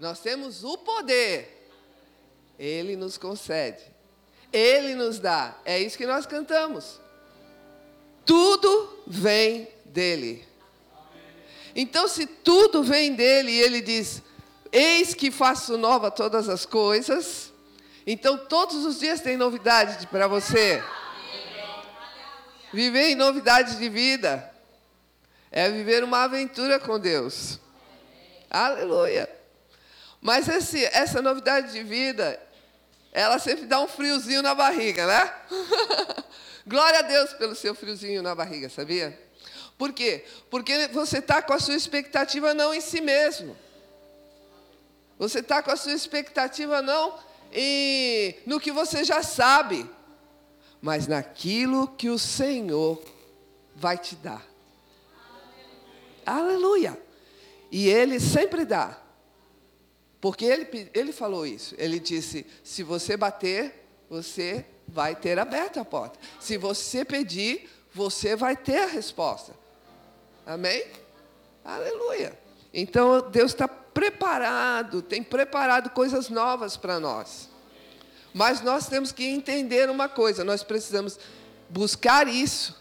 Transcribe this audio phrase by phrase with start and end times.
[0.00, 1.70] Nós temos o poder.
[2.58, 3.82] Ele nos concede.
[4.50, 5.54] Ele nos dá.
[5.64, 6.98] É isso que nós cantamos.
[8.24, 10.48] Tudo vem dele.
[11.76, 14.22] Então, se tudo vem dele e ele diz:
[14.72, 17.52] Eis que faço nova todas as coisas.
[18.06, 20.82] Então, todos os dias tem novidade para você.
[22.72, 24.50] Viver em novidade de vida
[25.50, 27.60] é viver uma aventura com Deus.
[28.48, 29.28] Aleluia.
[30.20, 32.40] Mas esse, essa novidade de vida,
[33.12, 35.34] ela sempre dá um friozinho na barriga, né?
[36.66, 39.18] Glória a Deus pelo seu friozinho na barriga, sabia?
[39.78, 40.24] Por quê?
[40.50, 43.56] Porque você está com a sua expectativa não em si mesmo.
[45.18, 47.18] Você está com a sua expectativa não
[47.52, 49.88] em, no que você já sabe,
[50.80, 53.02] mas naquilo que o Senhor
[53.74, 54.46] vai te dar.
[56.24, 57.00] Aleluia.
[57.70, 58.98] E Ele sempre dá.
[60.20, 61.74] Porque ele, ele falou isso.
[61.78, 66.18] Ele disse: se você bater, você vai ter aberto a porta.
[66.38, 69.54] Se você pedir, você vai ter a resposta.
[70.46, 70.84] Amém?
[71.64, 72.38] Aleluia.
[72.72, 77.48] Então Deus está preparado, tem preparado coisas novas para nós.
[78.32, 81.18] Mas nós temos que entender uma coisa: nós precisamos
[81.68, 82.78] buscar isso.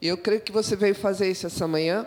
[0.00, 2.06] Eu creio que você veio fazer isso essa manhã.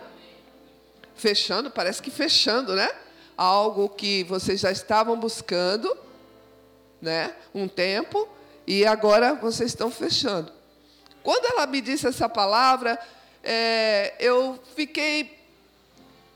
[1.14, 2.88] Fechando, parece que fechando, né?
[3.36, 5.96] Algo que vocês já estavam buscando,
[7.00, 7.34] né?
[7.54, 8.28] Um tempo,
[8.66, 10.52] e agora vocês estão fechando.
[11.22, 12.98] Quando ela me disse essa palavra,
[13.42, 15.36] é, eu fiquei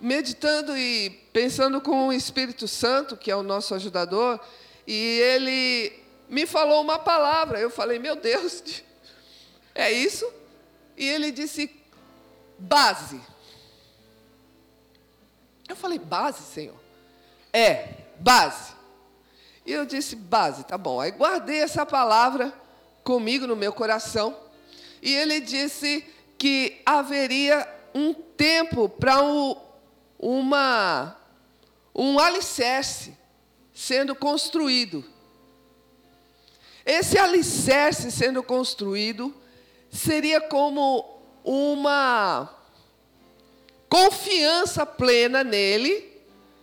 [0.00, 4.40] meditando e pensando com o Espírito Santo, que é o nosso ajudador,
[4.86, 5.92] e ele
[6.28, 7.60] me falou uma palavra.
[7.60, 8.82] Eu falei, meu Deus,
[9.74, 10.28] é isso?
[10.96, 11.70] E ele disse,
[12.58, 13.20] base.
[15.68, 16.79] Eu falei, base, Senhor?
[17.52, 18.72] É, base.
[19.64, 21.00] E eu disse, base, tá bom.
[21.00, 22.52] Aí guardei essa palavra
[23.04, 24.36] comigo no meu coração.
[25.02, 26.04] E ele disse
[26.38, 29.56] que haveria um tempo para um,
[31.94, 33.16] um alicerce
[33.72, 35.04] sendo construído.
[36.84, 39.34] Esse alicerce sendo construído
[39.90, 42.48] seria como uma
[43.88, 46.09] confiança plena nele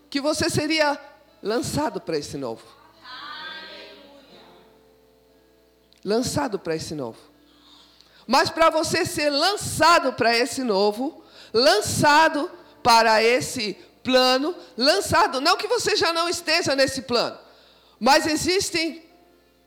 [0.09, 0.99] que você seria
[1.41, 2.63] lançado para esse novo.
[6.03, 7.19] Lançado para esse novo.
[8.25, 11.23] Mas para você ser lançado para esse novo,
[11.53, 12.51] lançado
[12.83, 13.73] para esse
[14.03, 17.37] plano, lançado, não que você já não esteja nesse plano,
[17.99, 19.03] mas existem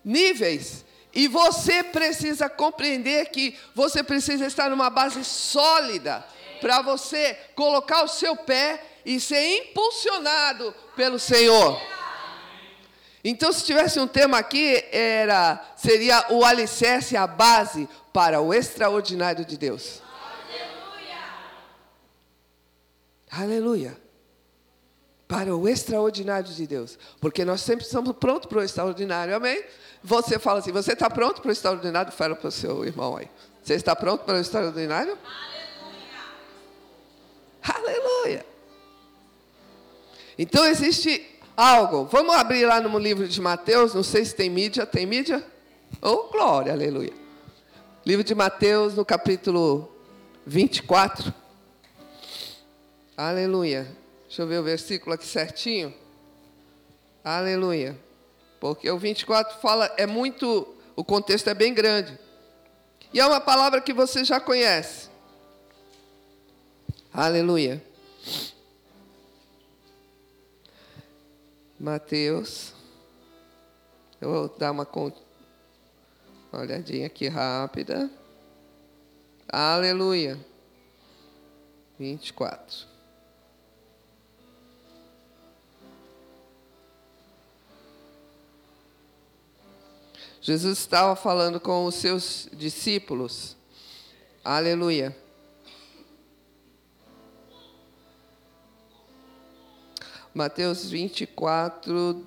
[0.04, 6.24] níveis e você precisa compreender que você precisa estar numa base sólida
[6.60, 11.80] para você colocar o seu pé e ser impulsionado pelo Senhor.
[13.22, 19.44] Então, se tivesse um tema aqui, era seria o alicerce, a base para o extraordinário
[19.44, 20.00] de Deus.
[23.30, 23.84] Aleluia.
[23.84, 24.00] Aleluia.
[25.28, 26.98] Para o extraordinário de Deus.
[27.20, 29.62] Porque nós sempre estamos prontos para o extraordinário, amém?
[30.02, 32.10] Você fala assim: você está pronto para o extraordinário?
[32.10, 33.28] Fala para o seu irmão aí.
[33.62, 35.16] Você está pronto para o extraordinário?
[37.62, 38.49] Aleluia.
[40.42, 41.22] Então existe
[41.54, 42.06] algo.
[42.06, 43.92] Vamos abrir lá no livro de Mateus.
[43.92, 44.86] Não sei se tem mídia.
[44.86, 45.44] Tem mídia?
[46.00, 47.12] Oh, glória, aleluia.
[48.06, 49.94] Livro de Mateus, no capítulo
[50.46, 51.34] 24.
[53.14, 53.86] Aleluia.
[54.26, 55.92] Deixa eu ver o versículo aqui certinho.
[57.22, 57.98] Aleluia.
[58.58, 62.18] Porque o 24 fala, é muito, o contexto é bem grande.
[63.12, 65.10] E é uma palavra que você já conhece.
[67.12, 67.84] Aleluia.
[71.80, 72.74] Mateus.
[74.20, 78.10] Eu vou dar uma, uma olhadinha aqui rápida.
[79.48, 80.38] Aleluia.
[81.98, 82.86] 24.
[90.42, 93.56] Jesus estava falando com os seus discípulos.
[94.44, 95.16] Aleluia.
[100.32, 102.26] Mateus 24,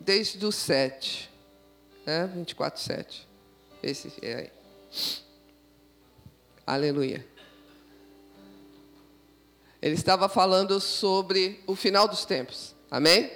[0.00, 1.30] desde o 7.
[2.06, 3.28] É, 24, 7.
[3.82, 4.50] Esse é aí.
[6.66, 7.24] Aleluia.
[9.80, 12.74] Ele estava falando sobre o final dos tempos.
[12.90, 13.30] Amém?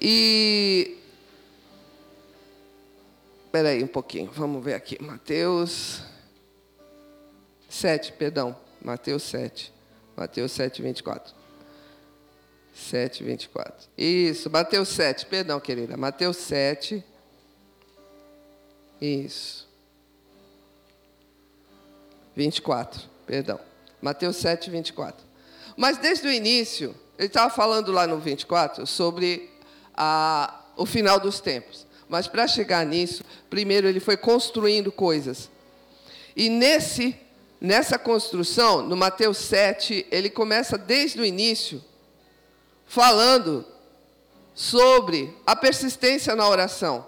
[0.00, 0.98] E.
[3.44, 5.02] Espera aí um pouquinho, vamos ver aqui.
[5.02, 6.02] Mateus
[7.68, 8.56] 7, perdão.
[8.82, 9.71] Mateus 7.
[10.16, 11.34] Mateus 7, 24.
[12.74, 13.88] 7, 24.
[13.96, 15.96] Isso, Mateus 7, perdão, querida.
[15.96, 17.04] Mateus 7.
[19.00, 19.68] Isso.
[22.34, 23.60] 24, perdão.
[24.00, 25.24] Mateus 7, 24.
[25.76, 29.50] Mas desde o início, ele estava falando lá no 24 sobre
[29.94, 31.86] a, o final dos tempos.
[32.08, 35.50] Mas para chegar nisso, primeiro ele foi construindo coisas.
[36.34, 37.16] E nesse,
[37.62, 41.82] nessa construção, no Mateus 7, ele começa desde o início
[42.84, 43.64] falando
[44.52, 47.06] sobre a persistência na oração.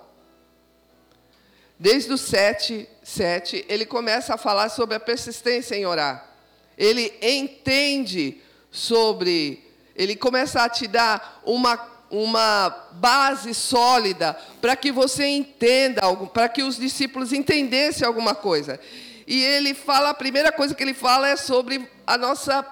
[1.76, 6.32] Desde o 7, 7, ele começa a falar sobre a persistência em orar.
[6.78, 8.40] Ele entende
[8.70, 9.60] sobre,
[9.96, 11.74] ele começa a te dar uma,
[12.08, 18.78] uma base sólida para que você entenda algo, para que os discípulos entendessem alguma coisa.
[19.26, 22.66] E ele fala, a primeira coisa que ele fala é sobre a nossa,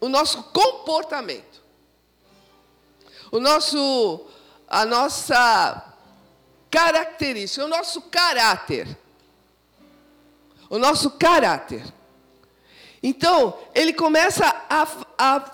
[0.00, 1.52] o nosso comportamento
[3.32, 4.26] o nosso,
[4.68, 5.94] a nossa
[6.70, 8.86] característica, o nosso caráter.
[10.68, 11.82] O nosso caráter.
[13.02, 14.86] Então, ele começa a,
[15.18, 15.50] a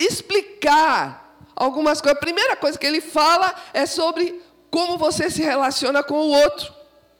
[0.00, 2.16] explicar algumas coisas.
[2.16, 6.74] A primeira coisa que ele fala é sobre como você se relaciona com o outro,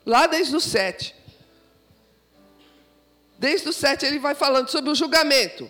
[0.07, 1.15] lá desde o 7.
[3.43, 5.69] Desde o 7 ele vai falando sobre o julgamento,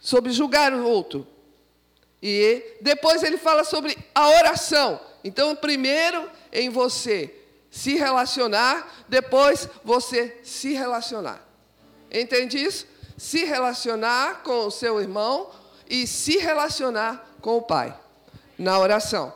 [0.00, 1.26] sobre julgar o outro.
[2.22, 4.98] E depois ele fala sobre a oração.
[5.22, 7.34] Então, primeiro em você
[7.70, 11.46] se relacionar, depois você se relacionar.
[12.10, 12.86] Entende isso?
[13.18, 15.50] Se relacionar com o seu irmão
[15.86, 17.94] e se relacionar com o pai
[18.56, 19.34] na oração.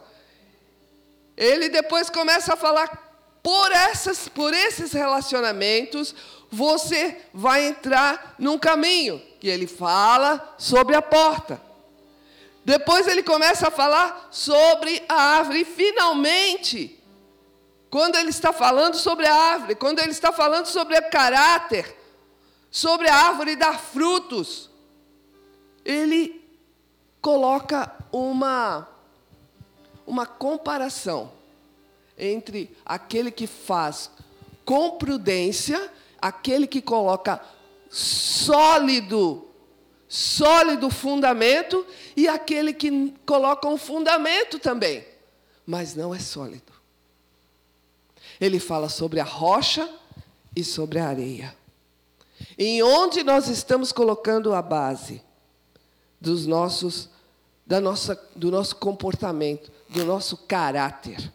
[1.37, 3.07] Ele depois começa a falar
[3.43, 6.15] por essas, por esses relacionamentos,
[6.51, 9.23] você vai entrar num caminho.
[9.43, 11.61] E ele fala sobre a porta.
[12.65, 15.61] Depois ele começa a falar sobre a árvore.
[15.61, 16.99] E finalmente,
[17.91, 21.97] quando ele está falando sobre a árvore, quando ele está falando sobre o caráter,
[22.71, 24.69] sobre a árvore dar frutos,
[25.85, 26.45] ele
[27.21, 28.89] coloca uma,
[30.07, 31.33] uma comparação
[32.17, 34.11] entre aquele que faz
[34.65, 37.41] com prudência, aquele que coloca
[37.91, 39.49] sólido
[40.09, 41.87] sólido fundamento
[42.17, 45.07] e aquele que coloca um fundamento também,
[45.67, 46.73] mas não é sólido.
[48.41, 49.89] Ele fala sobre a rocha
[50.57, 51.55] e sobre a areia.
[52.57, 55.23] Em onde nós estamos colocando a base
[56.21, 57.11] dos nossos
[57.67, 61.31] da nossa, do nosso comportamento, do nosso caráter.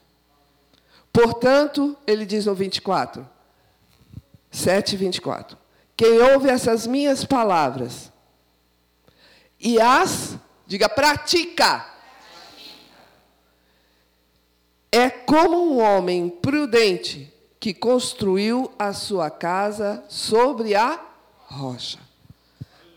[1.12, 3.30] Portanto, ele diz no 24,
[4.54, 5.58] 7 24:
[5.98, 8.14] Quem ouve essas minhas palavras
[9.60, 11.92] e as, diga, pratica.
[14.92, 21.00] É como um homem prudente que construiu a sua casa sobre a
[21.46, 21.98] rocha.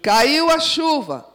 [0.03, 1.27] Caiu a chuva,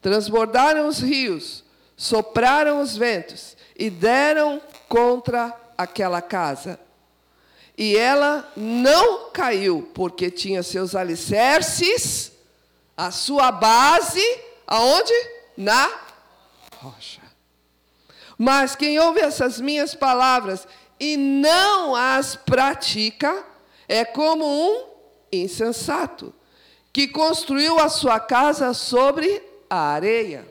[0.00, 1.64] transbordaram os rios,
[1.96, 6.78] sopraram os ventos e deram contra aquela casa.
[7.76, 12.32] E ela não caiu, porque tinha seus alicerces,
[12.96, 14.22] a sua base
[14.66, 15.12] Aonde?
[15.56, 15.88] Na
[16.78, 17.22] rocha.
[18.36, 20.66] Mas quem ouve essas minhas palavras
[20.98, 23.44] e não as pratica,
[23.88, 24.86] é como um
[25.30, 26.34] insensato,
[26.92, 30.46] que construiu a sua casa sobre a areia.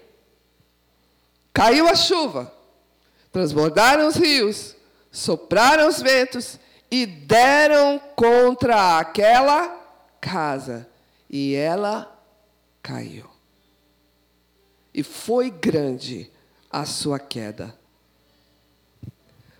[1.53, 2.53] Caiu a chuva,
[3.31, 4.75] transbordaram os rios,
[5.11, 9.67] sopraram os ventos e deram contra aquela
[10.19, 10.87] casa,
[11.29, 12.11] e ela
[12.81, 13.35] caiu
[14.95, 16.31] e foi grande
[16.71, 17.75] a sua queda.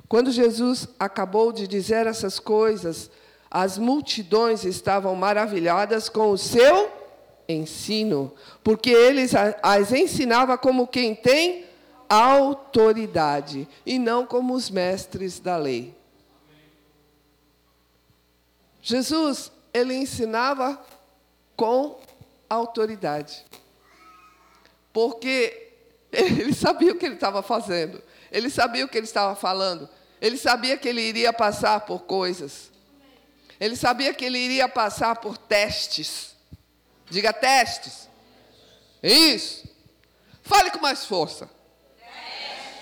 [0.07, 3.11] Quando Jesus acabou de dizer essas coisas,
[3.51, 6.89] as multidões estavam maravilhadas com o seu
[7.49, 9.23] ensino, porque ele
[9.61, 11.65] as ensinava como quem tem
[12.07, 15.93] autoridade e não como os mestres da lei.
[18.87, 20.79] Jesus, ele ensinava
[21.57, 21.99] com
[22.47, 23.43] autoridade
[24.93, 25.71] porque
[26.11, 27.99] ele sabia o que ele estava fazendo,
[28.31, 29.89] ele sabia o que ele estava falando,
[30.21, 32.69] ele sabia que ele iria passar por coisas,
[33.59, 36.35] ele sabia que ele iria passar por testes.
[37.09, 38.07] Diga testes.
[39.01, 39.67] Isso.
[40.43, 41.49] Fale com mais força.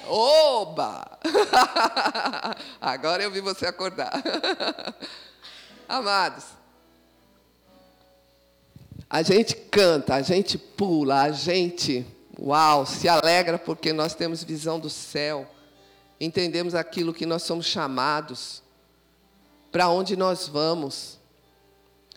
[0.06, 1.18] Oba!
[2.82, 4.12] Agora eu vi você acordar.
[5.88, 6.46] Amados,
[9.10, 12.06] a gente canta, a gente pula, a gente
[12.40, 15.48] Uau, se alegra porque nós temos visão do céu,
[16.20, 18.64] entendemos aquilo que nós somos chamados,
[19.72, 21.20] para onde nós vamos.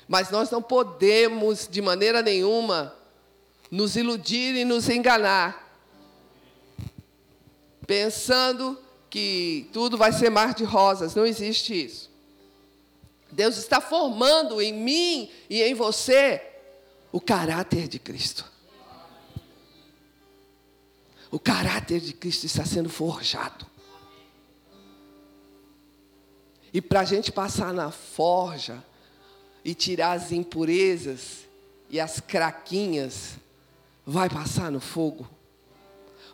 [0.09, 2.95] Mas nós não podemos, de maneira nenhuma,
[3.71, 5.79] nos iludir e nos enganar,
[7.87, 8.79] pensando
[9.11, 11.15] que tudo vai ser mar de rosas.
[11.15, 12.11] Não existe isso.
[13.37, 16.43] Deus está formando em mim e em você
[17.13, 18.51] o caráter de Cristo.
[21.31, 23.67] O caráter de Cristo está sendo forjado.
[26.73, 28.83] E para a gente passar na forja
[29.63, 31.47] e tirar as impurezas
[31.91, 33.35] e as craquinhas,
[34.07, 35.29] vai passar no fogo.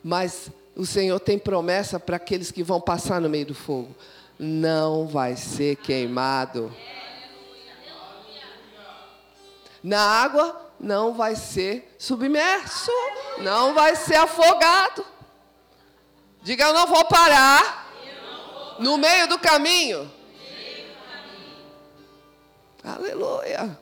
[0.04, 3.92] Mas o Senhor tem promessa para aqueles que vão passar no meio do fogo:
[4.42, 6.74] não vai ser queimado.
[9.80, 12.90] Na água não vai ser submerso,
[13.38, 15.06] não vai ser afogado.
[16.42, 17.88] Diga, eu não vou parar
[18.80, 20.10] no meio do caminho.
[22.82, 23.78] Aleluia.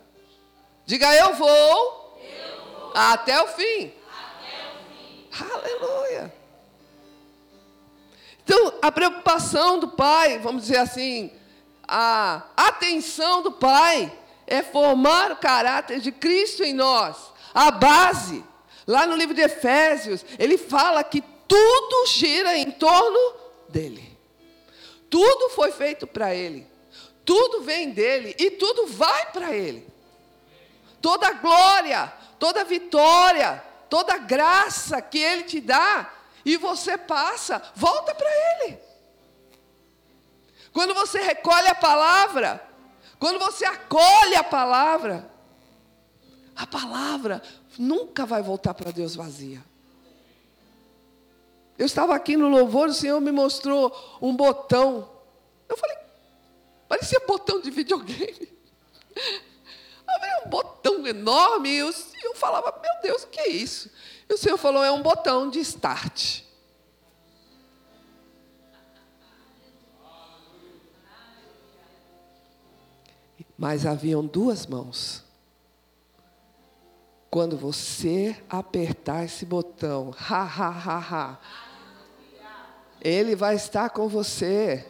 [0.84, 2.20] Diga, eu vou,
[2.94, 3.94] Até, o fim.
[5.32, 6.39] Aleluia.
[8.44, 11.30] Então, a preocupação do pai, vamos dizer assim,
[11.86, 14.12] a atenção do pai
[14.46, 17.16] é formar o caráter de Cristo em nós,
[17.54, 18.44] a base.
[18.86, 23.34] Lá no livro de Efésios, ele fala que tudo gira em torno
[23.68, 24.18] dele.
[25.08, 26.66] Tudo foi feito para ele.
[27.24, 29.86] Tudo vem dele e tudo vai para ele.
[31.00, 36.10] Toda glória, toda vitória, toda graça que ele te dá
[36.44, 38.78] e você passa, volta para ele.
[40.72, 42.66] Quando você recolhe a palavra,
[43.18, 45.30] quando você acolhe a palavra,
[46.56, 47.42] a palavra
[47.78, 49.64] nunca vai voltar para Deus vazia.
[51.76, 55.10] Eu estava aqui no louvor, o Senhor me mostrou um botão.
[55.68, 55.96] Eu falei,
[56.86, 58.48] parecia botão de videogame.
[60.44, 61.70] um botão enorme.
[61.70, 61.92] E eu,
[62.22, 63.90] eu falava, meu Deus, o que é isso?
[64.30, 66.42] E o Senhor falou, é um botão de start.
[73.58, 75.24] Mas haviam duas mãos.
[77.28, 81.38] Quando você apertar esse botão, ha, ha, ha, ha,
[83.00, 84.86] ele vai estar com você.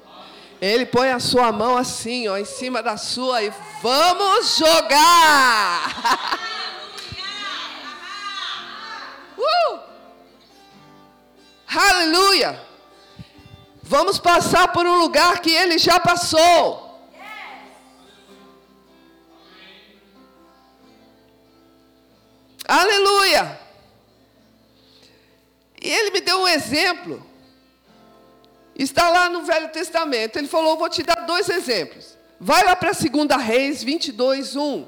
[0.61, 6.41] Ele põe a sua mão assim, ó, em cima da sua e vamos jogar.
[11.73, 12.61] Aleluia!
[13.83, 16.91] Vamos passar por um lugar que ele já passou.
[22.67, 23.61] Aleluia!
[25.81, 27.25] E ele me deu um exemplo.
[28.75, 30.37] Está lá no Velho Testamento.
[30.37, 32.17] Ele falou: Vou te dar dois exemplos.
[32.39, 34.87] Vai lá para 2 Reis 22, 1.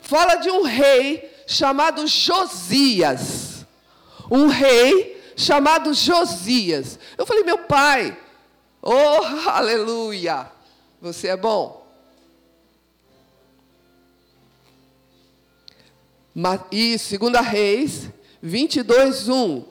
[0.00, 3.66] Fala de um rei chamado Josias.
[4.30, 6.98] Um rei chamado Josias.
[7.16, 8.18] Eu falei: Meu pai,
[8.82, 10.50] oh, aleluia,
[11.00, 11.86] você é bom.
[16.70, 18.10] E 2 Reis
[18.42, 19.64] 22, 1.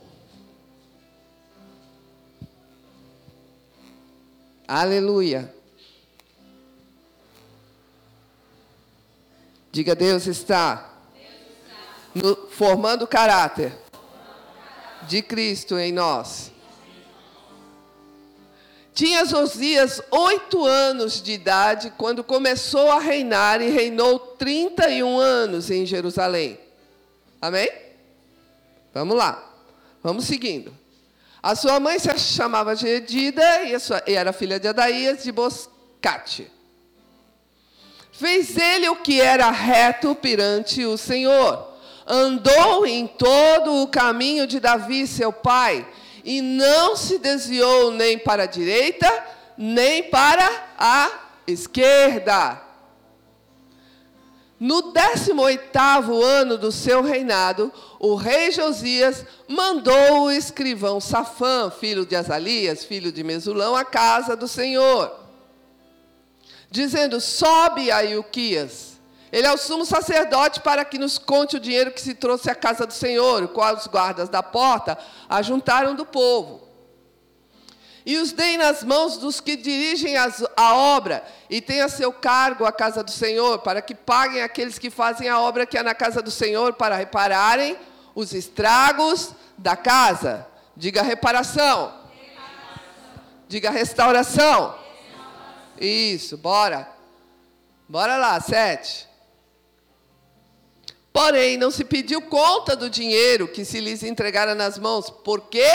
[4.67, 5.53] Aleluia.
[9.71, 10.93] Diga, Deus está,
[12.13, 13.86] no, formando caráter
[15.03, 16.51] de Cristo em nós.
[18.93, 25.85] Tinha Josias oito anos de idade quando começou a reinar e reinou 31 anos em
[25.85, 26.59] Jerusalém.
[27.39, 27.69] Amém?
[28.91, 29.53] Vamos lá.
[30.01, 30.75] Vamos seguindo.
[31.43, 36.51] A sua mãe se chamava Gedida e, sua, e era filha de Adaías de Boscate.
[38.11, 41.66] Fez ele o que era reto perante o Senhor.
[42.07, 45.85] Andou em todo o caminho de Davi, seu pai,
[46.23, 49.11] e não se desviou nem para a direita,
[49.57, 51.11] nem para a
[51.45, 52.61] esquerda.
[54.59, 62.15] No 18º ano do seu reinado, o rei Josias mandou o escrivão Safã, filho de
[62.15, 65.13] Azalias, filho de Mesulão, à casa do Senhor,
[66.71, 68.96] dizendo: Sobe a Ilquias.
[69.31, 72.55] Ele é o sumo sacerdote para que nos conte o dinheiro que se trouxe à
[72.55, 74.97] casa do Senhor, o qual os guardas da porta
[75.29, 76.67] ajuntaram do povo
[78.07, 82.13] e os deem nas mãos dos que dirigem as, a obra e têm a seu
[82.13, 85.83] cargo a casa do Senhor, para que paguem aqueles que fazem a obra que é
[85.83, 87.77] na casa do Senhor, para repararem
[88.15, 90.47] os estragos da casa.
[90.73, 91.93] Diga reparação.
[93.45, 94.73] Diga restauração.
[95.77, 96.87] Isso, bora.
[97.89, 99.05] Bora lá, sete.
[101.17, 105.65] Porém, não se pediu conta do dinheiro que se lhes entregara nas mãos, porque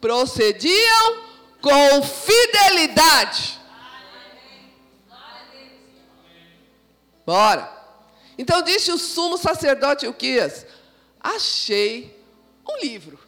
[0.00, 1.24] procediam
[1.60, 3.58] com fidelidade.
[7.26, 7.68] Bora.
[8.38, 10.64] Então disse o sumo sacerdote Uquias:
[11.20, 12.16] Achei
[12.68, 13.18] um livro.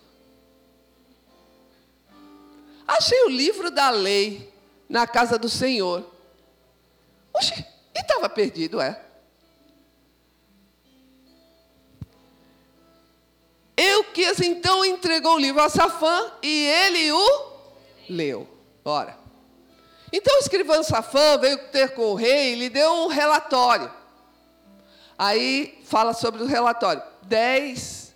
[2.86, 4.54] Achei o livro da lei
[4.88, 6.08] na casa do Senhor.
[7.34, 9.07] Oxe, e estava perdido, é.
[13.80, 17.52] Euquias então entregou o livro a Safã e ele o
[18.10, 18.48] leu.
[18.84, 19.16] Ora.
[20.12, 23.88] Então o escrivão Safã veio ter com o rei e lhe deu um relatório.
[25.16, 27.02] Aí fala sobre o relatório.
[27.22, 28.14] Dez.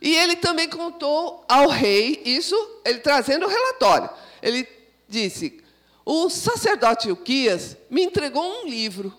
[0.00, 4.10] E ele também contou ao rei isso, ele trazendo o relatório.
[4.42, 4.66] Ele
[5.08, 5.62] disse:
[6.04, 9.16] O sacerdote Uquias me entregou um livro.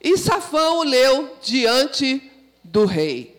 [0.00, 2.22] E Safão o leu diante
[2.62, 3.36] do rei.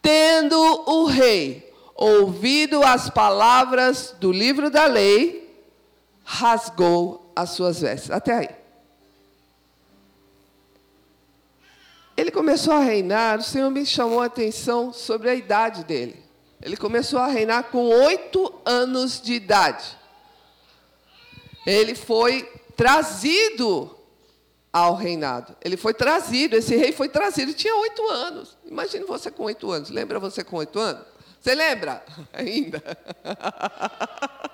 [0.00, 5.42] Tendo o rei ouvido as palavras do livro da lei,
[6.24, 8.10] rasgou as suas vestes.
[8.10, 8.48] Até aí.
[12.16, 16.22] Ele começou a reinar, o Senhor me chamou a atenção sobre a idade dele.
[16.60, 19.96] Ele começou a reinar com oito anos de idade.
[21.66, 22.42] Ele foi
[22.76, 23.96] trazido
[24.72, 25.54] ao reinado.
[25.60, 28.56] Ele foi trazido, esse rei foi trazido, ele tinha oito anos.
[28.64, 29.90] Imagine você com oito anos.
[29.90, 31.04] Lembra você com oito anos?
[31.40, 32.02] Você lembra?
[32.32, 32.82] Ainda.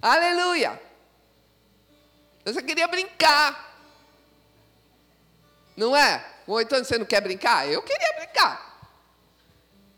[0.00, 0.80] Aleluia.
[2.44, 3.74] Você queria brincar.
[5.76, 6.24] Não é?
[6.46, 7.68] Com oito anos você não quer brincar?
[7.68, 8.72] Eu queria brincar.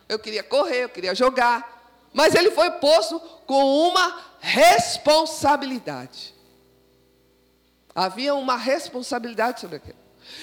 [0.08, 1.74] Eu queria correr, eu queria jogar.
[2.12, 6.35] Mas ele foi posto com uma responsabilidade.
[7.96, 9.96] Havia uma responsabilidade sobre aquilo.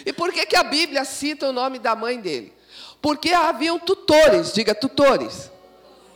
[0.04, 2.52] E por que, que a Bíblia cita o nome da mãe dele?
[3.00, 5.52] Porque haviam tutores, diga tutores.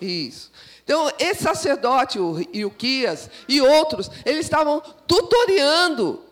[0.02, 0.52] Isso.
[0.84, 6.24] Então, esse sacerdote, o Ilquias e outros, eles estavam tutoriando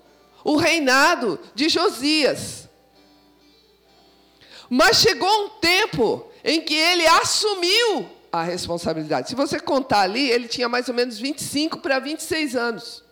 [0.43, 2.67] o reinado de Josias.
[4.67, 9.29] Mas chegou um tempo em que ele assumiu a responsabilidade.
[9.29, 13.04] Se você contar ali, ele tinha mais ou menos 25 para 26 anos.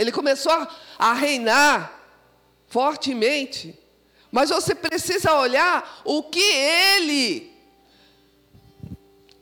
[0.00, 0.52] Ele começou
[0.98, 1.92] a, reinar
[2.68, 3.78] fortemente.
[4.30, 7.52] Mas você precisa olhar o que ele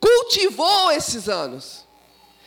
[0.00, 1.84] cultivou esses anos.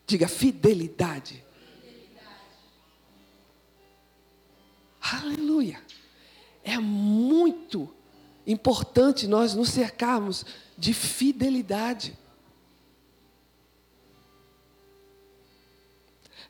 [0.07, 1.45] Diga fidelidade.
[5.13, 5.81] Aleluia.
[6.63, 7.89] É muito
[8.47, 10.45] importante nós nos cercarmos
[10.77, 12.17] de fidelidade.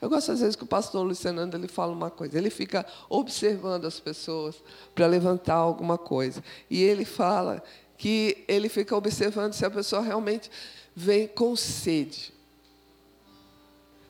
[0.01, 3.85] Eu gosto às vezes que o pastor Luciano ele fala uma coisa, ele fica observando
[3.85, 4.62] as pessoas
[4.94, 6.42] para levantar alguma coisa.
[6.71, 7.62] E ele fala
[7.97, 10.51] que ele fica observando se a pessoa realmente
[10.94, 12.33] vem com sede.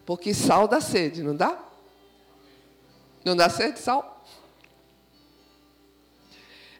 [0.05, 1.59] Porque sal dá sede, não dá?
[3.25, 4.17] Não dá sede, sal?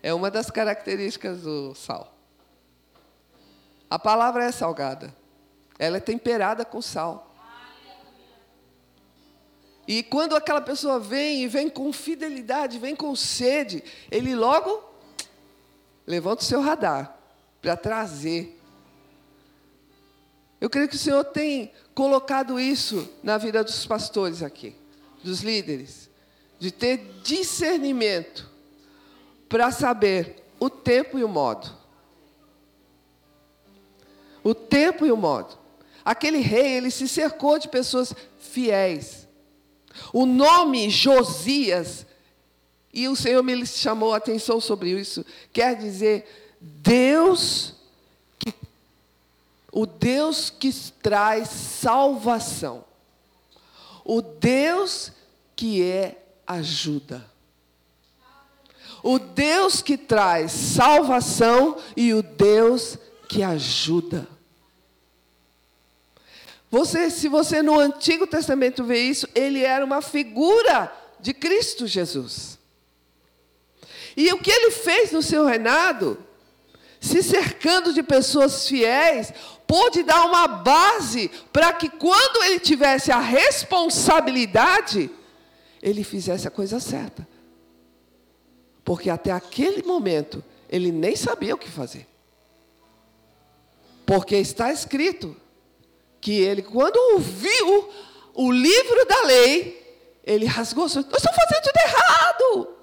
[0.03, 2.15] É uma das características do sal.
[3.91, 5.15] A palavra é salgada.
[5.79, 7.29] Ela é temperada com sal.
[9.87, 14.85] E quando aquela pessoa vem e vem com fidelidade, vem com sede, ele logo
[16.07, 17.17] levanta o seu radar
[17.63, 18.61] para trazer.
[20.61, 24.75] Eu creio que o Senhor tem colocado isso na vida dos pastores aqui,
[25.23, 26.11] dos líderes,
[26.59, 28.48] de ter discernimento
[29.49, 31.71] para saber o tempo e o modo.
[34.45, 35.57] O tempo e o modo.
[36.05, 39.27] Aquele rei, ele se cercou de pessoas fiéis.
[40.13, 42.07] O nome Josias,
[42.93, 47.75] e o Senhor me chamou a atenção sobre isso, quer dizer Deus
[48.39, 48.55] que
[49.73, 52.85] o Deus que traz salvação.
[54.05, 55.13] O Deus
[55.55, 57.38] que é ajuda
[59.03, 64.27] o Deus que traz salvação e o Deus que ajuda.
[66.71, 72.59] Você, se você no Antigo Testamento vê isso, ele era uma figura de Cristo Jesus.
[74.17, 76.19] E o que ele fez no seu reinado,
[77.01, 79.33] se cercando de pessoas fiéis,
[79.67, 85.11] pôde dar uma base para que quando ele tivesse a responsabilidade,
[85.81, 87.28] ele fizesse a coisa certa.
[88.89, 92.09] Porque até aquele momento ele nem sabia o que fazer.
[94.07, 95.37] Porque está escrito
[96.23, 97.87] que ele, quando ouviu
[98.33, 102.77] o livro da lei, ele rasgou, nós estamos fazendo tudo errado.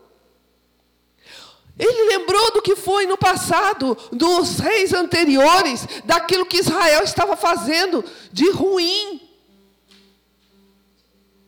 [1.79, 8.05] Ele lembrou do que foi no passado, dos reis anteriores, daquilo que Israel estava fazendo
[8.31, 9.27] de ruim.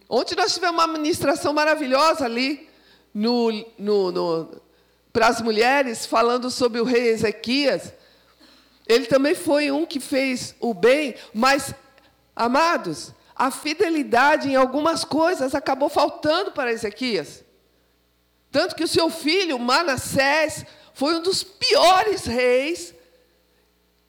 [0.10, 2.67] Ontem nós tivemos uma ministração maravilhosa ali
[3.14, 4.62] no, no, no
[5.12, 7.94] para as mulheres, falando sobre o rei Ezequias.
[8.86, 11.74] Ele também foi um que fez o bem, mas,
[12.36, 17.44] amados, a fidelidade em algumas coisas acabou faltando para Ezequias.
[18.52, 22.94] Tanto que o seu filho, Manassés, foi um dos piores reis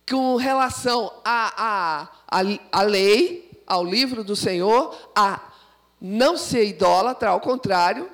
[0.09, 5.41] com relação à a, a, a, a lei, ao livro do Senhor, a
[6.01, 8.11] não ser idólatra, ao contrário,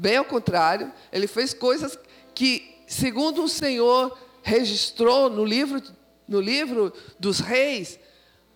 [0.00, 1.98] bem ao contrário, ele fez coisas
[2.34, 5.82] que, segundo o Senhor registrou no livro,
[6.26, 8.00] no livro dos reis,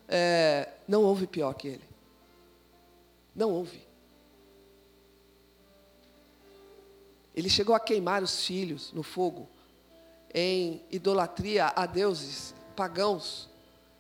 [0.09, 1.85] é, não houve pior que ele.
[3.37, 3.83] Não houve.
[7.35, 9.47] Ele chegou a queimar os filhos no fogo,
[10.33, 13.51] em idolatria a deuses pagãos,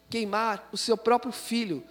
[0.08, 1.84] queimar o seu próprio filho.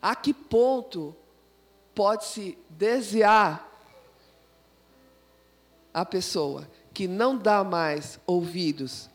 [0.00, 1.14] A que ponto
[1.94, 3.68] pode-se desviar
[5.92, 9.10] a pessoa que não dá mais ouvidos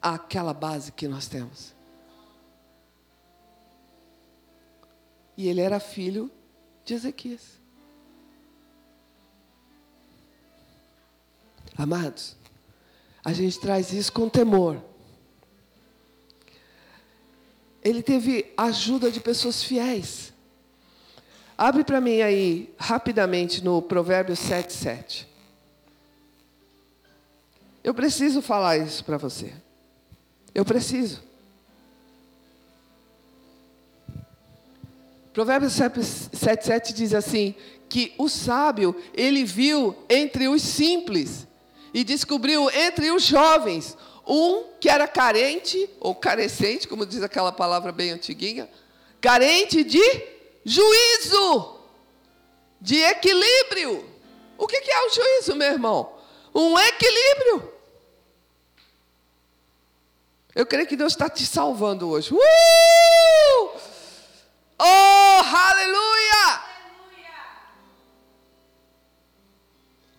[0.00, 1.74] àquela base que nós temos?
[5.36, 6.30] E ele era filho
[6.84, 7.58] de Ezequias.
[11.76, 12.36] Amados,
[13.24, 14.89] a gente traz isso com temor.
[17.82, 20.32] Ele teve ajuda de pessoas fiéis.
[21.56, 25.28] Abre para mim aí, rapidamente, no Provérbios 7, 7.
[27.82, 29.52] Eu preciso falar isso para você.
[30.54, 31.22] Eu preciso.
[35.32, 37.54] Provérbios 7,7 diz assim:
[37.90, 41.46] que o sábio ele viu entre os simples
[41.92, 43.98] e descobriu entre os jovens
[44.30, 48.70] um que era carente ou carecente, como diz aquela palavra bem antiguinha,
[49.20, 50.00] carente de
[50.64, 51.80] juízo,
[52.80, 54.08] de equilíbrio.
[54.56, 56.12] O que é o juízo, meu irmão?
[56.54, 57.72] Um equilíbrio.
[60.54, 62.32] Eu creio que Deus está te salvando hoje.
[62.32, 63.70] Uh!
[64.78, 66.69] Oh, aleluia!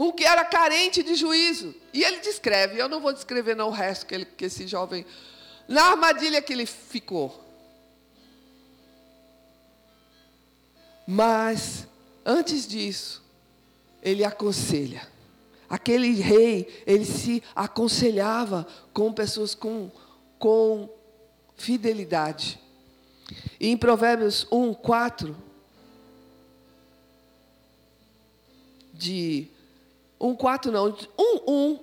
[0.01, 1.75] Um que era carente de juízo.
[1.93, 5.05] E ele descreve, eu não vou descrever não o resto que, ele, que esse jovem,
[5.67, 7.39] na armadilha que ele ficou.
[11.05, 11.85] Mas,
[12.25, 13.23] antes disso,
[14.01, 15.07] ele aconselha.
[15.69, 19.91] Aquele rei, ele se aconselhava com pessoas com,
[20.39, 20.89] com
[21.55, 22.59] fidelidade.
[23.59, 25.37] E em Provérbios 1, 4,
[28.95, 29.47] de
[30.21, 31.79] 1, 4 não, 1, 1,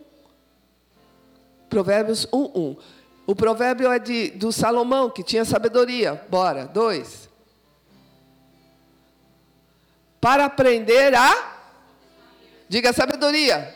[1.68, 2.76] Provérbios 1, 1.
[3.26, 6.24] O provérbio é de, do Salomão, que tinha sabedoria.
[6.30, 7.28] Bora, dois.
[10.18, 11.58] Para aprender a.
[12.68, 13.74] Diga sabedoria.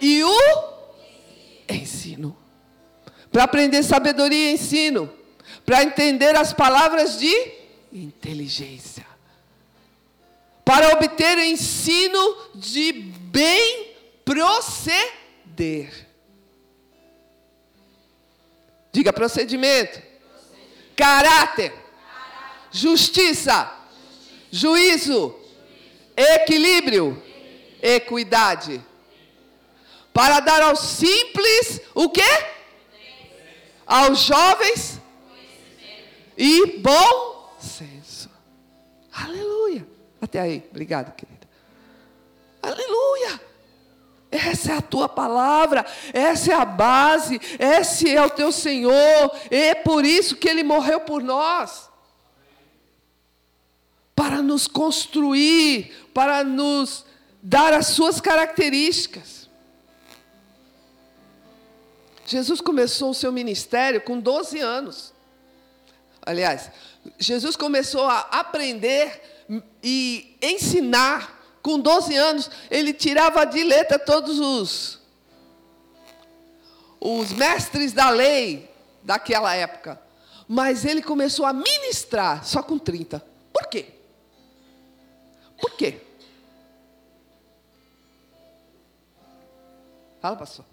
[0.00, 0.38] E o
[1.68, 2.36] ensino.
[3.32, 5.10] Para aprender sabedoria e ensino
[5.64, 7.32] para entender as palavras de
[7.92, 9.06] inteligência,
[10.64, 16.06] para obter ensino de bem proceder.
[18.92, 20.02] Diga procedimento,
[20.94, 21.72] caráter,
[22.70, 23.74] justiça,
[24.50, 25.34] juízo,
[26.14, 27.20] equilíbrio,
[27.80, 28.84] equidade.
[30.12, 32.20] Para dar aos simples o quê?
[33.86, 35.00] Aos jovens
[36.36, 38.30] e bom senso.
[39.10, 39.86] Aleluia.
[40.20, 40.62] Até aí.
[40.70, 41.31] Obrigado, querida.
[42.62, 43.40] Aleluia.
[44.30, 49.74] Essa é a tua palavra, essa é a base, esse é o teu Senhor, é
[49.74, 51.90] por isso que Ele morreu por nós
[54.14, 57.04] para nos construir, para nos
[57.42, 59.50] dar as suas características.
[62.24, 65.12] Jesus começou o seu ministério com 12 anos.
[66.24, 66.70] Aliás,
[67.18, 69.20] Jesus começou a aprender
[69.82, 71.41] e ensinar.
[71.62, 74.98] Com 12 anos, ele tirava de letra todos os,
[76.98, 78.68] os mestres da lei
[79.02, 80.00] daquela época.
[80.48, 83.24] Mas ele começou a ministrar só com 30.
[83.52, 83.86] Por quê?
[85.60, 86.00] Por quê?
[90.20, 90.64] Fala, pastor.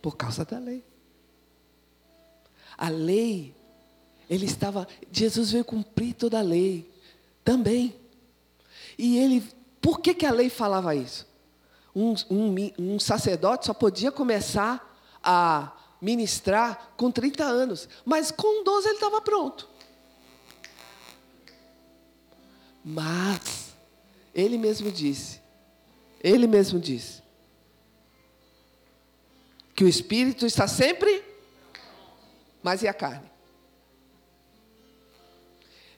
[0.00, 0.84] Por causa da lei.
[2.76, 3.54] A lei,
[4.30, 4.86] ele estava.
[5.10, 6.88] Jesus veio cumprir toda a lei
[7.44, 7.94] também.
[8.98, 9.48] E ele.
[9.80, 11.26] Por que, que a lei falava isso?
[11.94, 14.84] Um, um, um sacerdote só podia começar
[15.22, 19.68] a ministrar com 30 anos, mas com 12 ele estava pronto.
[22.84, 23.74] Mas,
[24.34, 25.40] ele mesmo disse,
[26.22, 27.22] ele mesmo disse,
[29.74, 31.22] que o espírito está sempre,
[32.62, 33.27] mas e a carne?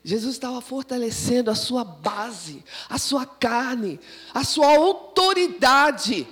[0.03, 3.99] Jesus estava fortalecendo a sua base, a sua carne,
[4.33, 6.27] a sua autoridade.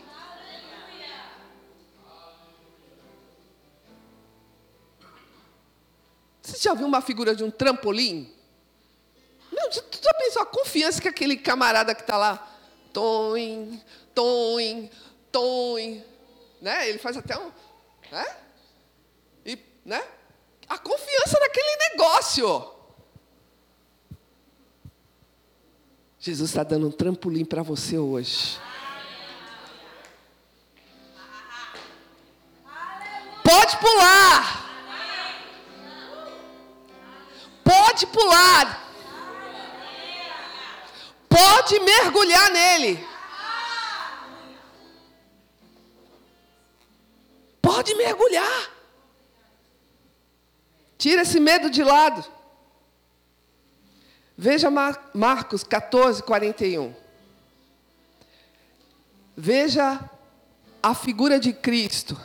[6.42, 8.34] Você já viu uma figura de um trampolim?
[9.52, 12.52] Não, tu já pensou a confiança que aquele camarada que está lá,
[12.92, 13.80] toim,
[14.16, 14.90] toim,
[15.32, 16.04] toim,
[16.60, 16.90] né?
[16.90, 17.52] Ele faz até um,
[18.12, 18.38] né?
[19.46, 20.04] E, né?
[20.68, 22.79] A confiança naquele negócio.
[26.20, 28.60] Jesus está dando um trampolim para você hoje.
[33.42, 34.70] Pode pular.
[37.64, 38.90] Pode pular.
[41.30, 43.08] Pode mergulhar nele.
[47.62, 48.70] Pode mergulhar.
[50.98, 52.39] Tira esse medo de lado.
[54.42, 54.70] Veja
[55.14, 56.96] Marcos 14, 41.
[59.36, 60.00] Veja
[60.82, 62.18] a figura de Cristo.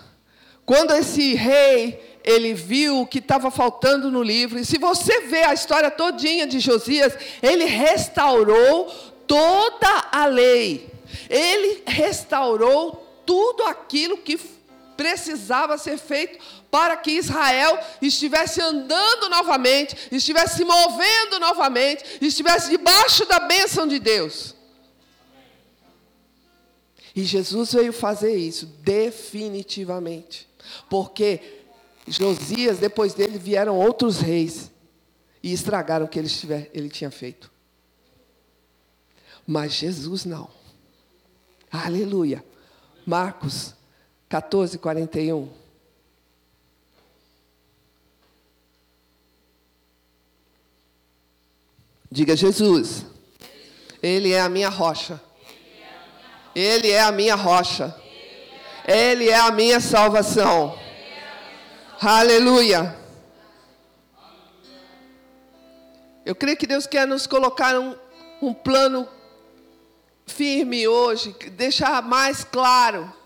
[0.65, 5.43] Quando esse rei, ele viu o que estava faltando no livro, e se você vê
[5.43, 8.87] a história todinha de Josias, ele restaurou
[9.27, 10.89] toda a lei.
[11.29, 14.39] Ele restaurou tudo aquilo que
[14.97, 16.39] precisava ser feito
[16.71, 23.99] para que Israel estivesse andando novamente, estivesse se movendo novamente, estivesse debaixo da bênção de
[23.99, 24.55] Deus.
[27.15, 30.49] E Jesus veio fazer isso definitivamente,
[30.91, 31.63] porque
[32.07, 34.71] Josias, depois dele, vieram outros reis
[35.43, 37.51] e estragaram o que ele, estiver, ele tinha feito.
[39.47, 40.51] Mas Jesus não.
[41.71, 42.45] Aleluia.
[43.07, 43.75] Marcos
[44.35, 45.49] 14, 41.
[52.11, 53.07] Diga Jesus.
[54.03, 55.21] Ele é a minha rocha.
[56.53, 57.95] Ele é a minha rocha.
[58.89, 60.77] Ele é a minha salvação.
[62.01, 62.99] Aleluia.
[66.27, 67.95] Eu creio que Deus quer nos colocar um,
[68.43, 69.09] um plano
[70.27, 73.23] firme hoje, deixar mais claro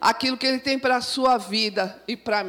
[0.00, 2.44] aquilo que Ele tem para a sua vida e para.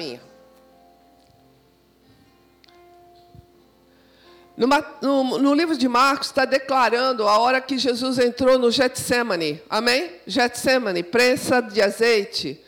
[4.56, 4.68] No,
[5.02, 9.62] no, no, livro de Marcos está declarando a hora que Jesus entrou no Getsemane.
[9.70, 10.12] Amém?
[10.28, 12.62] Getsemane, prensa de azeite.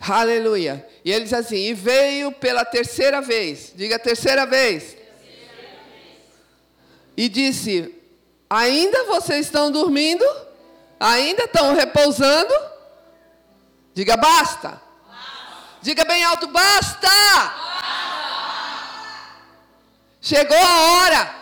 [0.00, 0.20] Amém.
[0.20, 0.86] Aleluia.
[1.04, 3.72] E ele diz assim: e veio pela terceira vez.
[3.76, 4.94] Diga terceira vez.
[4.94, 5.52] Terceira
[5.92, 6.18] vez.
[7.16, 7.94] E disse:
[8.50, 10.24] Ainda vocês estão dormindo?
[10.98, 12.52] Ainda estão repousando?
[13.92, 14.68] Diga basta.
[14.68, 14.80] basta.
[15.82, 17.08] Diga bem alto: basta.
[17.08, 17.64] basta.
[20.20, 21.34] Chegou a hora.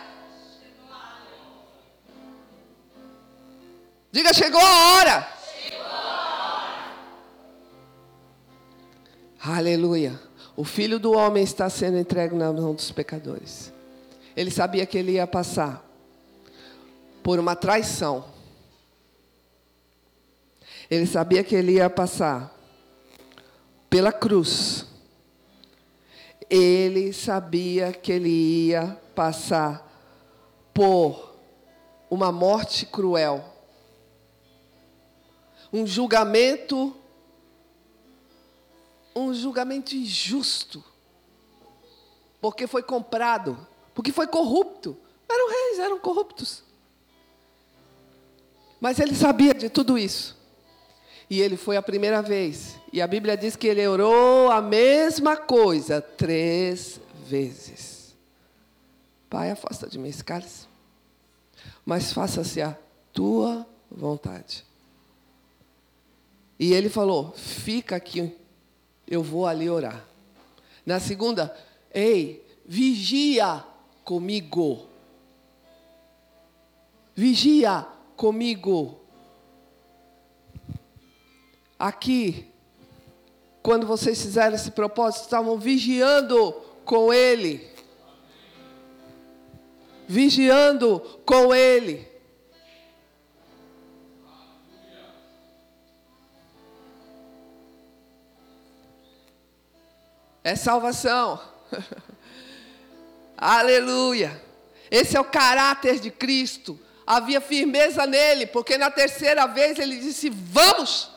[4.11, 5.27] Diga: chegou a hora.
[5.61, 5.89] Chegou a
[9.45, 9.57] hora.
[9.57, 10.19] Aleluia.
[10.55, 13.73] O filho do homem está sendo entregue na mão dos pecadores.
[14.35, 15.83] Ele sabia que ele ia passar
[17.23, 18.32] por uma traição
[20.93, 22.53] ele sabia que ele ia passar
[23.89, 24.85] pela cruz.
[26.47, 29.91] Ele sabia que ele ia passar
[30.71, 31.33] por
[32.11, 33.43] uma morte cruel.
[35.71, 36.95] Um julgamento
[39.15, 40.83] um julgamento injusto.
[42.41, 44.97] Porque foi comprado, porque foi corrupto.
[45.29, 46.63] Eram reis, eram corruptos.
[48.79, 50.42] Mas ele sabia de tudo isso.
[51.33, 52.79] E ele foi a primeira vez.
[52.91, 58.15] E a Bíblia diz que ele orou a mesma coisa três vezes.
[59.31, 60.67] Pai, afasta de mim esse cálice.
[61.83, 62.77] Mas faça-se a
[63.11, 64.63] tua vontade.
[66.59, 68.37] E ele falou: Fica aqui,
[69.07, 70.05] eu vou ali orar.
[70.85, 71.51] Na segunda,
[71.91, 73.65] ei, vigia
[74.03, 74.85] comigo.
[77.15, 79.02] Vigia comigo.
[81.83, 82.49] Aqui,
[83.61, 86.53] quando vocês fizeram esse propósito, estavam vigiando
[86.85, 87.69] com Ele.
[90.07, 92.07] Vigiando com Ele.
[100.41, 101.37] É salvação.
[103.37, 104.41] Aleluia.
[104.89, 106.79] Esse é o caráter de Cristo.
[107.05, 111.11] Havia firmeza nele, porque na terceira vez ele disse: Vamos.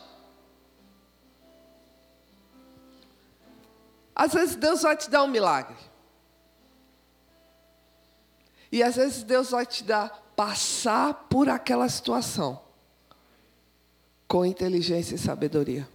[4.16, 5.76] Às vezes Deus vai te dar um milagre.
[8.72, 12.62] E às vezes Deus vai te dar passar por aquela situação
[14.26, 15.87] com inteligência e sabedoria.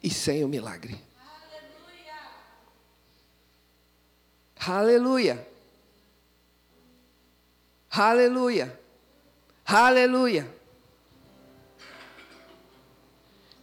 [0.00, 1.00] E sem o milagre.
[4.64, 5.48] Aleluia.
[7.90, 8.80] Aleluia.
[9.66, 10.54] Aleluia.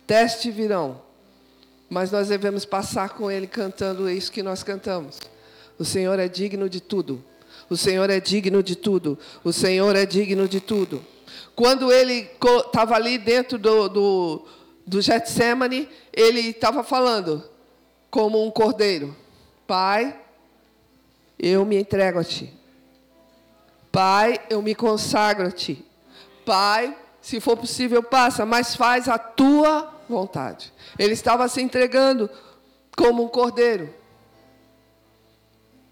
[0.06, 1.02] Teste virão,
[1.92, 5.20] mas nós devemos passar com Ele cantando isso que nós cantamos.
[5.78, 7.22] O Senhor é digno de tudo.
[7.70, 9.20] O Senhor é digno de tudo.
[9.44, 11.06] O Senhor é digno de tudo.
[11.54, 12.32] Quando ele
[12.66, 14.46] estava ali dentro do, do,
[14.88, 17.44] do Getsemane, ele estava falando
[18.10, 19.14] como um cordeiro:
[19.68, 20.18] Pai,
[21.38, 22.54] eu me entrego a Ti.
[23.92, 25.86] Pai, eu me consagro a Ti.
[26.46, 30.72] Pai, se for possível, passa, mas faz a Tua vontade.
[31.00, 32.30] Ele estava se entregando
[32.96, 33.94] como um cordeiro.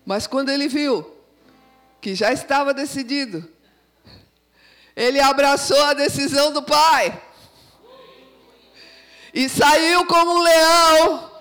[0.05, 1.15] Mas quando ele viu
[2.01, 3.47] que já estava decidido,
[4.95, 7.21] ele abraçou a decisão do Pai.
[9.33, 11.31] E saiu como um leão,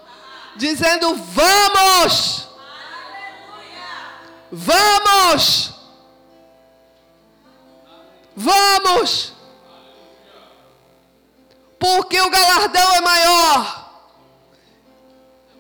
[0.57, 2.49] dizendo: Vamos!
[4.51, 5.75] Vamos!
[8.37, 9.38] Vamos!
[11.79, 13.91] Porque o galardão é maior.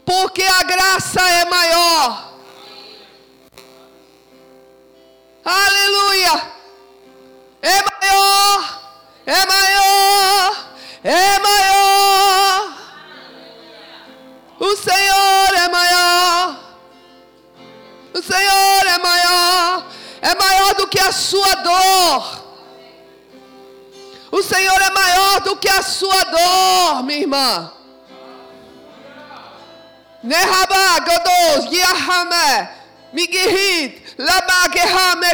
[0.04, 2.32] Porque a graça é maior.
[5.44, 6.52] Aleluia!
[7.62, 8.80] É maior!
[9.26, 10.68] É maior!
[11.04, 12.72] É maior!
[14.60, 16.68] O Senhor é maior!
[18.18, 19.86] O Senhor é maior,
[20.20, 22.37] é maior do que a sua dor.
[24.38, 27.72] O Senhor é maior do que a sua dor, minha irmã.
[30.22, 32.68] Nehaba godos yahame
[33.12, 35.26] migihit lama gehame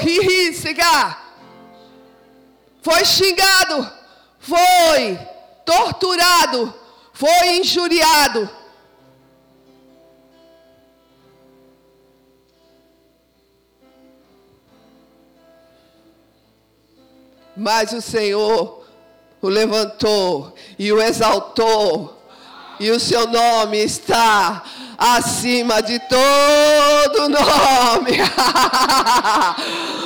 [0.00, 1.16] hihi siga.
[2.82, 3.92] Foi xingado,
[4.38, 5.18] foi
[5.64, 6.72] torturado,
[7.12, 8.48] foi injuriado
[17.62, 18.82] Mas o Senhor
[19.40, 22.20] o levantou e o exaltou,
[22.80, 24.64] e o seu nome está
[24.98, 28.18] acima de todo nome.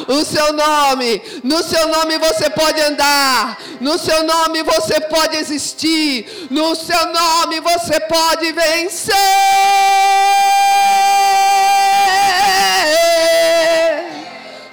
[0.07, 6.49] o seu nome, no seu nome você pode andar, no seu nome você pode existir,
[6.51, 9.15] no seu nome você pode vencer.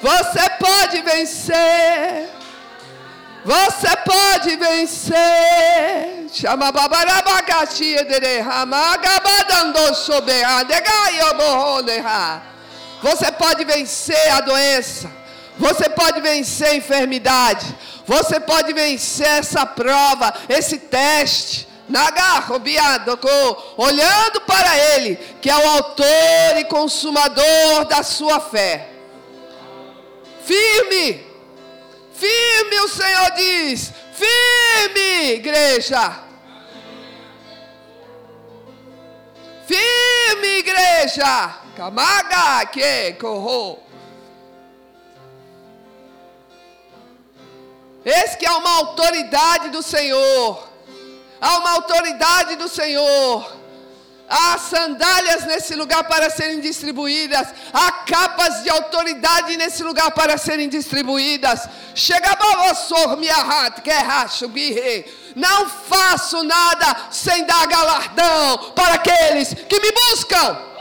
[0.01, 2.42] Você pode vencer.
[3.45, 5.13] Você pode vencer.
[6.31, 6.71] Chama.
[13.01, 15.11] Você pode vencer a doença.
[15.57, 17.65] Você pode vencer a enfermidade.
[18.07, 21.67] Você pode vencer essa prova, esse teste.
[23.77, 28.89] Olhando para Ele, que é o autor e consumador da sua fé.
[30.45, 31.32] Firme
[32.13, 33.91] Firme, o Senhor diz.
[34.13, 36.23] Firme, igreja.
[39.65, 41.59] Firme, igreja.
[41.75, 43.79] Camaga que corro.
[48.05, 50.69] Esse que é uma autoridade do Senhor.
[51.39, 53.62] Há uma autoridade do Senhor.
[54.35, 57.49] Há sandálias nesse lugar para serem distribuídas.
[57.71, 61.69] Há capas de autoridade nesse lugar para serem distribuídas.
[61.93, 62.35] Chega
[65.35, 70.72] Não faço nada sem dar galardão para aqueles que me buscam.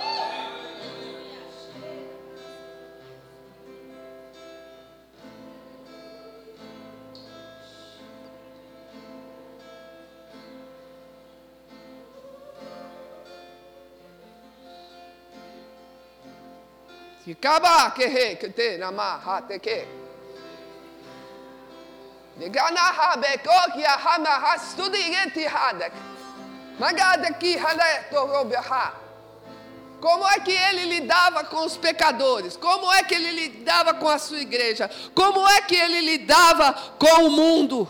[26.79, 28.95] Magada ki hale to ha.
[30.01, 32.57] Como é que ele lidava com os pecadores?
[32.57, 34.91] Como é que ele lidava com a sua igreja?
[35.15, 37.89] Como é que ele lidava com o mundo?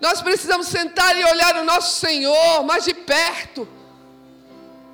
[0.00, 3.66] Nós precisamos sentar e olhar o nosso Senhor mais de perto,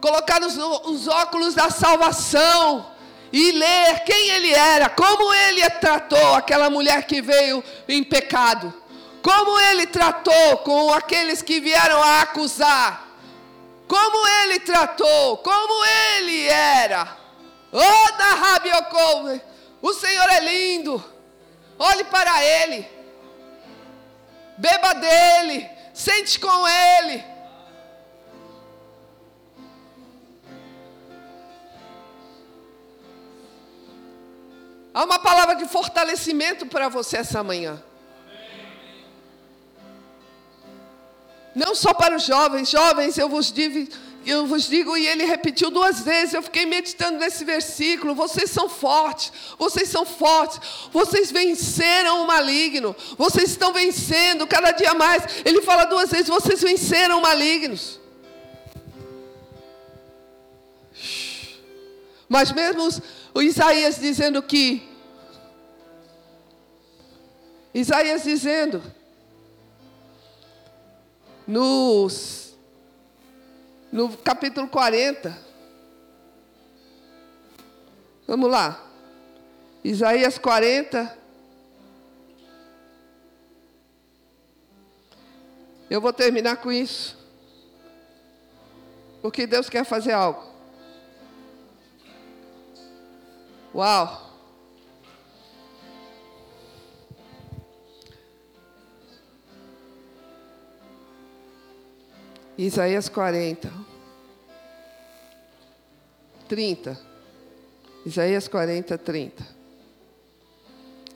[0.04, 2.92] colocar os, os óculos da salvação
[3.32, 8.72] e ler quem ele era, como ele tratou aquela mulher que veio em pecado,
[9.22, 13.04] como ele tratou com aqueles que vieram a acusar
[13.86, 17.16] como ele tratou, como ele era.
[17.72, 19.40] Oh, da Rabiocou,
[19.82, 21.04] o Senhor é lindo.
[21.78, 22.88] Olhe para ele.
[24.56, 27.33] Beba dele, sente com ele.
[34.94, 37.82] Há uma palavra de fortalecimento para você essa manhã.
[41.52, 43.92] Não só para os jovens, jovens, eu vos digo,
[44.24, 48.14] eu vos digo, e ele repetiu duas vezes, eu fiquei meditando nesse versículo.
[48.14, 50.60] Vocês são fortes, vocês são fortes,
[50.92, 55.42] vocês venceram o maligno, vocês estão vencendo cada dia mais.
[55.44, 58.00] Ele fala duas vezes: vocês venceram malignos.
[62.28, 62.88] Mas mesmo
[63.34, 64.88] o Isaías dizendo que.
[67.74, 68.80] Isaías dizendo
[71.44, 72.56] nos,
[73.90, 75.36] no capítulo 40.
[78.28, 78.80] Vamos lá.
[79.82, 81.18] Isaías 40.
[85.90, 87.18] Eu vou terminar com isso.
[89.20, 90.53] Porque Deus quer fazer algo.
[93.74, 94.34] Uau!
[102.56, 103.72] Isaías 40.
[106.48, 106.98] 30.
[108.06, 109.44] Isaías 40, 30.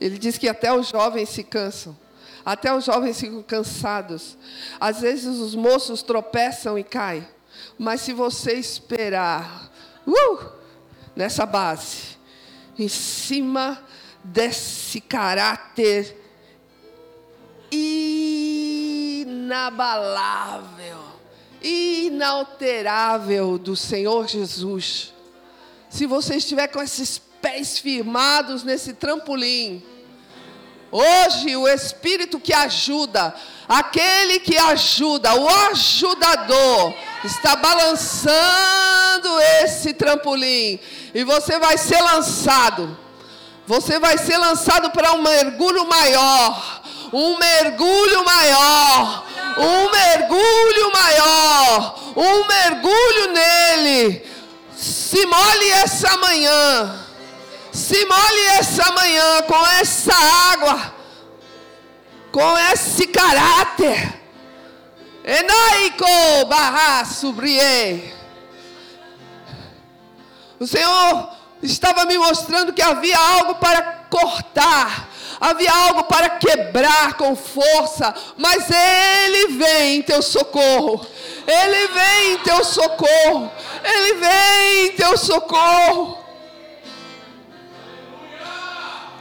[0.01, 1.97] Ele diz que até os jovens se cansam.
[2.45, 4.37] Até os jovens ficam cansados.
[4.79, 7.25] Às vezes os moços tropeçam e caem.
[7.77, 9.71] Mas se você esperar
[10.05, 10.51] uh,
[11.15, 12.18] nessa base,
[12.79, 13.83] em cima
[14.23, 16.17] desse caráter
[19.49, 20.97] inabalável,
[21.61, 25.13] inalterável do Senhor Jesus.
[25.89, 29.83] Se você estiver com esses pés firmados nesse trampolim,
[30.91, 33.33] hoje o Espírito que ajuda,
[33.67, 40.79] aquele que ajuda, o ajudador, está balançando esse trampolim
[41.13, 42.97] e você vai ser lançado.
[43.67, 46.81] Você vai ser lançado para um mergulho maior,
[47.13, 49.25] um mergulho maior,
[49.57, 54.25] um mergulho maior, um mergulho nele.
[54.75, 57.08] Se molhe essa manhã,
[57.79, 60.13] se molhe essa manhã com essa
[60.51, 60.93] água,
[62.31, 64.19] com esse caráter.
[65.23, 68.13] Enaico barra subrie.
[70.59, 71.29] O Senhor
[71.63, 75.07] estava me mostrando que havia algo para cortar
[75.39, 81.05] havia algo para quebrar com força, mas Ele vem em teu socorro.
[81.47, 83.49] Ele vem em teu socorro.
[83.81, 86.18] Ele vem em teu socorro.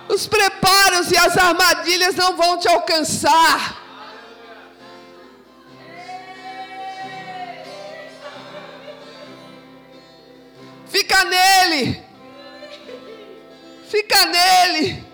[0.09, 3.79] Os preparos e as armadilhas não vão te alcançar.
[10.87, 12.03] Fica nele.
[13.89, 15.05] Fica nele.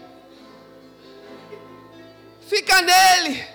[2.48, 3.48] Fica nele.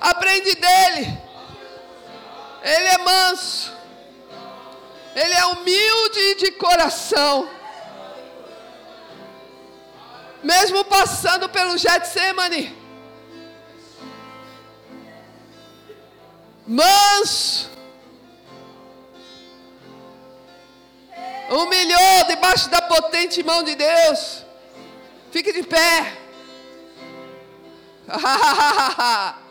[0.00, 1.18] Aprende dele.
[2.62, 3.73] Ele é manso.
[5.14, 7.48] Ele é humilde de coração.
[10.42, 12.76] Mesmo passando pelo Getsemane.
[16.66, 17.70] Manso.
[21.48, 24.44] Humilhou debaixo da potente mão de Deus.
[25.30, 26.18] Fique de pé.